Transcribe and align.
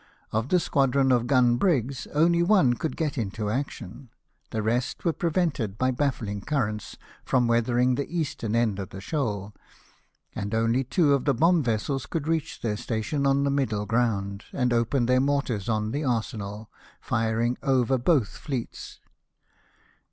Of 0.31 0.49
the 0.49 0.59
squadron 0.59 1.11
of 1.11 1.27
gun 1.27 1.57
brigs, 1.57 2.07
only 2.07 2.41
one 2.41 2.73
could 2.73 2.97
get 2.97 3.19
into 3.19 3.51
action; 3.51 4.09
the 4.49 4.63
rest 4.63 5.05
were 5.05 5.13
pre 5.13 5.29
vented, 5.29 5.77
by 5.77 5.91
baffling 5.91 6.41
currents, 6.41 6.97
from 7.23 7.47
weathering 7.47 7.93
the 7.93 8.09
eastern 8.09 8.55
end 8.55 8.79
of 8.79 8.89
the 8.89 8.99
shoal; 8.99 9.53
and 10.33 10.55
only 10.55 10.83
two 10.83 11.13
of 11.13 11.25
the 11.25 11.35
bomb 11.35 11.61
vessels 11.61 12.07
could 12.07 12.27
reach 12.27 12.61
their 12.61 12.77
station 12.77 13.27
on 13.27 13.43
the 13.43 13.51
Middle 13.51 13.85
Ground, 13.85 14.45
and 14.53 14.73
open 14.73 15.05
their 15.05 15.21
mortars 15.21 15.69
on 15.69 15.91
the 15.91 16.03
arsenal, 16.03 16.71
tirinsf 17.07 17.57
over 17.61 17.99
both 17.99 18.29
fleets. 18.29 18.99